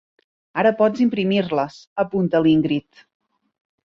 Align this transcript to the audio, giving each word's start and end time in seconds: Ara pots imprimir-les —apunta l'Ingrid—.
Ara 0.61 0.69
pots 0.79 1.03
imprimir-les 1.03 1.77
—apunta 2.05 2.41
l'Ingrid—. 2.47 3.03